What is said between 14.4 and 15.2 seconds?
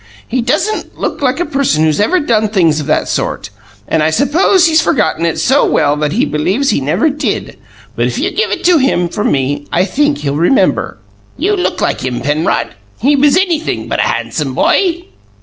boy."